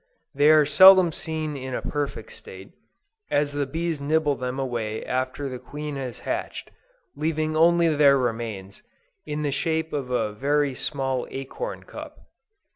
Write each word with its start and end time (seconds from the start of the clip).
They 0.33 0.49
are 0.49 0.65
seldom 0.65 1.11
seen 1.11 1.55
in 1.55 1.75
a 1.75 1.81
perfect 1.83 2.31
state, 2.31 2.71
as 3.29 3.51
the 3.53 3.67
bees 3.67 4.01
nibble 4.01 4.33
them 4.35 4.57
away 4.57 5.05
after 5.05 5.47
the 5.47 5.59
queen 5.59 5.95
has 5.95 6.21
hatched, 6.21 6.71
leaving 7.15 7.55
only 7.55 7.87
their 7.95 8.17
remains, 8.17 8.81
in 9.27 9.43
the 9.43 9.51
shape 9.51 9.93
of 9.93 10.09
a 10.09 10.33
very 10.33 10.73
small 10.73 11.27
acorn 11.29 11.83
cup. 11.83 12.25